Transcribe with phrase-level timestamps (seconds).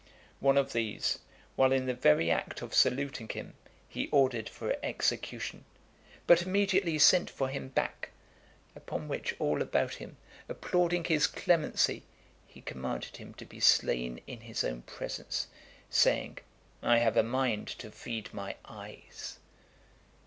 [0.39, 1.19] One of these,
[1.55, 3.53] while in the very act of saluting him,
[3.87, 5.63] he ordered for execution,
[6.25, 8.09] but immediately sent for him back;
[8.75, 10.17] upon which all about him
[10.49, 12.01] applauding his clemency,
[12.47, 15.45] he commanded him to be slain in his own presence,
[15.91, 16.39] saying,
[16.81, 19.37] "I have a mind to feed my eyes."